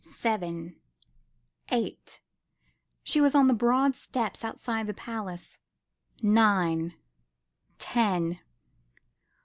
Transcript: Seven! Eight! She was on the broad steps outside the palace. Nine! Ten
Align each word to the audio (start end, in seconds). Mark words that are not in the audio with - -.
Seven! 0.03 0.77
Eight! 1.69 2.21
She 3.03 3.21
was 3.21 3.35
on 3.35 3.47
the 3.47 3.53
broad 3.53 3.95
steps 3.95 4.43
outside 4.43 4.87
the 4.87 4.95
palace. 4.95 5.59
Nine! 6.23 6.95
Ten 7.77 8.39